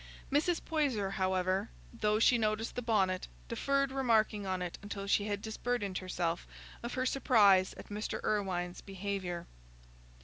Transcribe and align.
Mrs. 0.31 0.65
Poyser, 0.65 1.11
however, 1.11 1.69
though 1.93 2.17
she 2.17 2.39
noticed 2.39 2.73
the 2.75 2.81
bonnet, 2.81 3.27
deferred 3.47 3.91
remarking 3.91 4.47
on 4.47 4.63
it 4.63 4.79
until 4.81 5.05
she 5.05 5.25
had 5.27 5.43
disburdened 5.43 5.99
herself 5.99 6.47
of 6.81 6.95
her 6.95 7.05
surprise 7.05 7.75
at 7.75 7.89
Mr. 7.89 8.19
Irwine's 8.23 8.81
behaviour. 8.81 9.45